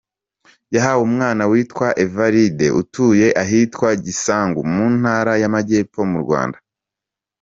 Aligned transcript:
Yahawe 0.75 1.01
umwana 1.09 1.43
witwa 1.51 1.87
Evaride 2.05 2.67
utuye 2.81 3.27
ahitwa 3.43 3.87
Gisanga 4.03 4.59
mu 4.73 4.83
Ntara 4.99 5.33
y’Amajyepfo 5.41 6.01
mu 6.11 6.19
Rwanda. 6.25 6.57